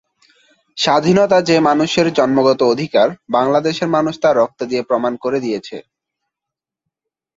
স্বাধীনতা 0.77 1.37
যে 1.41 1.55
মানুষের 1.59 2.07
জন্মগত 2.13 2.59
অধিকার, 2.73 3.07
বাংলাদেশের 3.29 3.89
মানুষ 3.89 4.13
তা 4.19 4.29
রক্ত 4.33 4.59
দিয়ে 4.63 4.83
প্রমাণ 4.83 5.13
করে 5.23 5.37
দিয়েছে। 5.39 5.77